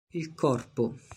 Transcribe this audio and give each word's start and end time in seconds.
Il 0.13 0.33
corpo 0.33 0.95